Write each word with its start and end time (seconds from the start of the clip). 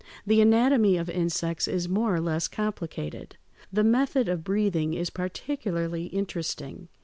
The 0.25 0.41
anatomy 0.41 0.97
of 0.97 1.11
insects 1.11 1.67
is 1.67 1.87
more 1.87 2.15
or 2.15 2.19
less 2.19 2.47
complicated. 2.47 3.37
The 3.71 3.83
method 3.83 4.27
of 4.27 4.43
breathing 4.43 4.95
is 4.95 5.11
particularly 5.11 6.05
interesting. 6.05 6.87